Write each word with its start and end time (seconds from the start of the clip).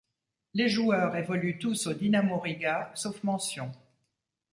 Les 0.55 0.67
joueurs 0.67 1.15
évoluent 1.15 1.59
tous 1.59 1.85
au 1.85 1.93
Dinamo 1.93 2.39
Riga 2.39 2.91
sauf 2.95 3.21
mention. 3.23 3.71